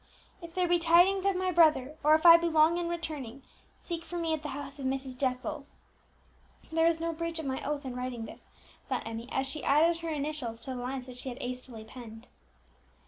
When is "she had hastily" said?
11.19-11.83